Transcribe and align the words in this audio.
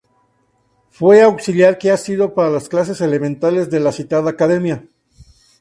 Fue 0.89 1.21
auxiliar 1.21 1.77
que 1.77 1.91
ha 1.91 1.97
sido 1.97 2.33
para 2.33 2.49
las 2.49 2.69
clases 2.69 3.01
elementales 3.01 3.69
de 3.69 3.79
la 3.79 3.91
citada 3.91 4.31
Academia. 4.31 4.87